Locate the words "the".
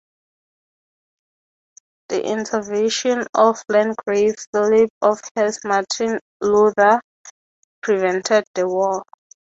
2.09-2.25, 3.67-3.73, 8.55-8.67